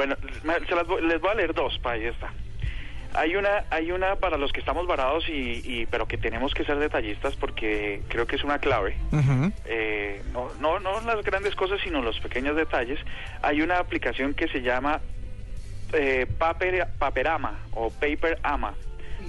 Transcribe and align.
Bueno, 0.00 0.16
se 0.66 0.74
las 0.74 0.86
voy- 0.86 1.02
les 1.06 1.20
voy 1.20 1.30
a 1.30 1.34
leer 1.34 1.52
dos, 1.52 1.78
para 1.80 1.96
ahí 1.96 2.06
está. 2.06 2.32
Hay 3.12 3.36
una, 3.36 3.64
hay 3.70 3.90
una 3.92 4.16
para 4.16 4.38
los 4.38 4.50
que 4.52 4.60
estamos 4.60 4.86
varados 4.86 5.28
y, 5.28 5.60
y- 5.64 5.86
pero 5.90 6.06
que 6.06 6.16
tenemos 6.16 6.54
que 6.54 6.64
ser 6.64 6.78
detallistas 6.78 7.34
porque 7.36 8.00
creo 8.08 8.26
que 8.26 8.36
es 8.36 8.44
una 8.44 8.58
clave. 8.60 8.96
Eh, 9.66 10.22
no, 10.32 10.48
no, 10.60 10.80
no 10.80 11.00
las 11.02 11.22
grandes 11.22 11.54
cosas, 11.54 11.80
sino 11.82 12.00
los 12.02 12.18
pequeños 12.20 12.56
detalles. 12.56 12.98
Hay 13.42 13.60
una 13.60 13.78
aplicación 13.78 14.32
que 14.32 14.48
se 14.48 14.62
llama 14.62 15.00
eh, 15.92 16.26
Paper, 16.38 16.86
Paperama 16.98 17.58
o 17.72 17.90
Paperama. 17.90 18.74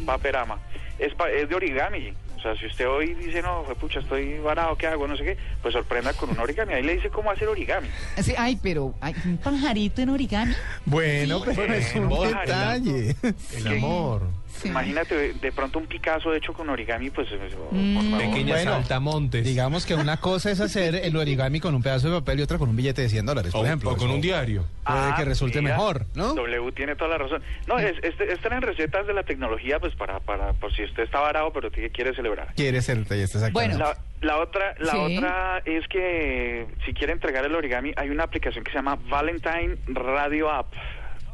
Paperama. 0.05 0.59
Es, 0.99 1.13
pa- 1.15 1.29
es 1.31 1.49
de 1.49 1.55
origami. 1.55 2.13
O 2.41 2.43
sea, 2.43 2.57
si 2.57 2.65
usted 2.65 2.89
hoy 2.89 3.13
dice, 3.13 3.43
no, 3.43 3.63
pucha, 3.79 3.99
estoy 3.99 4.39
varado, 4.39 4.75
¿qué 4.75 4.87
hago? 4.87 5.07
No 5.07 5.15
sé 5.15 5.23
qué, 5.23 5.37
pues 5.61 5.73
sorprenda 5.73 6.11
con 6.13 6.31
un 6.31 6.39
origami. 6.39 6.73
Ahí 6.73 6.81
le 6.81 6.95
dice 6.95 7.11
cómo 7.11 7.29
hacer 7.29 7.47
origami. 7.47 7.87
Sí, 8.19 8.33
ay, 8.35 8.57
pero 8.63 8.95
hay 8.99 9.13
un 9.25 9.37
pajarito 9.37 10.01
en 10.01 10.09
origami. 10.09 10.55
Bueno, 10.85 11.43
pero 11.45 11.71
es 11.71 11.93
un 11.93 12.09
detalle. 12.09 13.15
El 13.55 13.67
amor. 13.67 14.23
Sí. 14.51 14.67
Imagínate 14.67 15.33
de, 15.33 15.51
pronto 15.51 15.79
un 15.79 15.87
Picasso 15.87 16.33
hecho 16.33 16.53
con 16.53 16.69
origami, 16.69 17.09
pues... 17.09 17.27
eh, 17.31 17.37
por 17.57 17.73
Mm. 17.77 17.95
favor. 17.95 18.17
Pequeñas 18.19 18.57
Bueno, 18.57 18.71
saltamontes. 18.73 19.43
Digamos 19.45 19.85
que 19.85 19.95
una 19.95 20.17
cosa 20.17 20.51
es 20.51 20.59
hacer 20.59 20.95
el 20.95 21.15
origami 21.15 21.59
con 21.59 21.73
un 21.75 21.81
pedazo 21.81 22.09
de 22.11 22.19
papel 22.19 22.39
y 22.39 22.43
otra 22.43 22.57
con 22.57 22.69
un 22.69 22.75
billete 22.75 23.01
de 23.03 23.09
100 23.09 23.25
dólares, 23.25 23.51
por 23.51 23.61
o, 23.61 23.65
ejemplo. 23.65 23.89
o 23.91 23.95
con 23.97 24.07
Eso 24.07 24.15
un 24.15 24.21
diario. 24.21 24.65
Puede 24.85 25.15
que 25.15 25.25
resulte 25.25 25.61
mira, 25.61 25.75
mejor, 25.75 26.05
¿no? 26.15 26.33
W 26.35 26.71
tiene 26.73 26.95
toda 26.95 27.11
la 27.11 27.17
razón. 27.17 27.41
No, 27.67 27.79
es, 27.79 27.93
este- 28.03 28.31
están 28.33 28.53
en 28.53 28.61
recetas 28.61 29.07
de 29.07 29.13
la 29.13 29.23
tecnología, 29.23 29.79
pues 29.79 29.95
para, 29.95 30.19
para, 30.19 30.53
por 30.53 30.73
si 30.75 30.83
usted 30.83 31.03
está 31.03 31.19
varado, 31.19 31.51
pero 31.53 31.71
quiere 31.71 32.13
celebrar. 32.15 32.53
Quiere 32.55 32.81
ser 32.81 32.97
detallista, 32.99 33.37
exactamente. 33.39 33.77
Bueno. 33.77 33.93
La, 34.21 34.27
la 34.27 34.37
otra, 34.41 34.75
la 34.79 34.91
Sí. 34.91 35.17
otra 35.17 35.61
es 35.65 35.87
que 35.87 36.67
si 36.85 36.93
quiere 36.93 37.13
entregar 37.13 37.45
el 37.45 37.55
origami, 37.55 37.91
hay 37.95 38.09
una 38.09 38.23
aplicación 38.23 38.63
que 38.63 38.71
se 38.71 38.77
llama 38.77 38.97
Valentine 39.09 39.77
Radio 39.87 40.49
App 40.51 40.73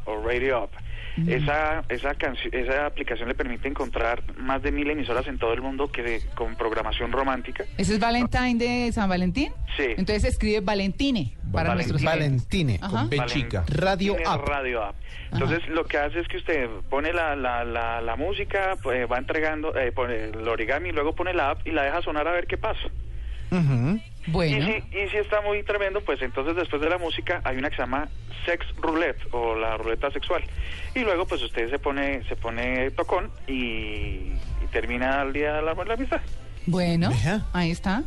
o 0.08 0.22
Radio 0.26 0.64
App. 0.64 0.72
Esa, 1.28 1.84
esa, 1.90 2.14
canci- 2.14 2.54
esa 2.54 2.86
aplicación 2.86 3.28
le 3.28 3.34
permite 3.34 3.68
encontrar 3.68 4.22
más 4.38 4.62
de 4.62 4.72
mil 4.72 4.88
emisoras 4.88 5.26
en 5.26 5.40
todo 5.40 5.52
el 5.52 5.64
mundo 5.64 5.92
que 5.92 6.22
con 6.36 6.56
programación 6.56 7.12
romántica. 7.12 7.64
¿Ese 7.76 7.96
es 7.96 8.00
Valentine 8.00 8.54
de 8.64 8.92
San 8.92 9.10
Valentín? 9.10 9.52
Sí. 9.76 9.86
Entonces 9.98 10.22
se 10.22 10.28
escribe 10.28 10.60
Valentine 10.62 11.34
para 11.52 11.70
Valentine. 11.70 11.76
nuestros 11.76 12.04
Valentine. 12.04 12.80
B 13.10 13.26
chica. 13.26 13.66
Radio 13.68 14.16
App. 14.28 14.48
Radio 14.48 14.84
App. 14.84 14.96
Entonces 15.32 15.68
lo 15.70 15.86
que 15.86 15.98
hace 15.98 16.20
es 16.20 16.28
que 16.28 16.38
usted 16.38 16.70
pone 16.88 17.12
la, 17.14 17.36
la, 17.36 17.66
la, 17.66 18.00
la 18.00 18.16
música, 18.16 18.78
pues, 18.84 19.12
va 19.12 19.18
entregando, 19.18 19.76
eh, 19.76 19.92
pone 19.92 20.26
el 20.26 20.48
origami, 20.48 20.92
luego 20.92 21.16
pone 21.16 21.34
la 21.34 21.50
app 21.50 21.66
y 21.68 21.72
la 21.72 21.82
deja 21.82 22.00
sonar 22.04 22.28
a 22.28 22.32
ver 22.32 22.46
qué 22.46 22.60
pasa. 22.60 22.88
Ujú. 23.50 24.00
Bueno, 24.28 24.58
Y, 24.58 24.62
si, 24.62 24.98
y 24.98 25.10
si 25.10 25.18
está 25.18 25.42
muy 25.42 25.64
tremendo, 25.64 26.02
pues 26.02 26.22
entonces 26.22 26.56
después 26.56 26.82
de 26.82 26.90
la 26.90 26.98
música 26.98 27.42
hay 27.44 27.58
una 27.58 27.70
que 27.70 27.78
se 27.78 27.82
llama 27.82 28.08
sex 28.46 28.66
roulette 28.78 29.20
o 29.32 29.56
la 29.56 29.78
ruleta 29.78 30.12
sexual. 30.12 30.44
Y 30.96 31.00
luego 31.00 31.26
pues 31.26 31.42
usted 31.42 31.70
se 31.70 31.80
pone 31.80 32.24
se 32.28 32.36
pone 32.36 32.92
tocón 32.92 33.32
y, 33.48 33.54
y 33.54 34.68
termina 34.72 35.22
el 35.22 35.34
día 35.34 35.54
de 35.54 35.62
la, 35.62 35.74
la 35.74 35.94
amistad. 35.94 36.22
bueno, 36.66 37.10
ahí 37.54 37.72
está. 37.72 38.04